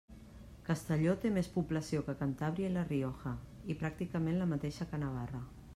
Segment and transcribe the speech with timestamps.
[0.69, 3.35] Castelló té més població que Cantàbria i La Rioja
[3.75, 5.45] i pràcticament la mateixa que Navarra.